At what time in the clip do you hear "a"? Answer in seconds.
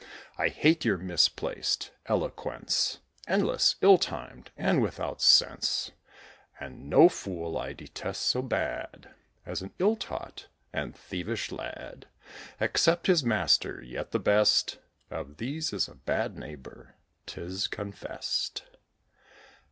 15.87-15.93